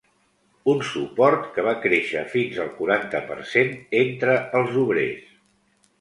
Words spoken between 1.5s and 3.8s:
que va créixer fins al quaranta per cent